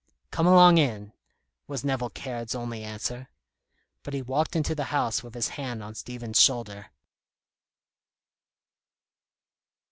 "Come 0.31 0.47
along 0.47 0.79
in," 0.79 1.13
was 1.67 1.83
Nevill 1.85 2.09
Caird's 2.09 2.55
only 2.55 2.83
answer. 2.83 3.29
But 4.01 4.15
he 4.15 4.23
walked 4.23 4.55
into 4.55 4.73
the 4.73 4.85
house 4.85 5.21
with 5.21 5.35
his 5.35 5.49
hand 5.49 5.83
on 5.83 5.93
Stephen's 5.93 6.41
shoulder. 6.41 6.89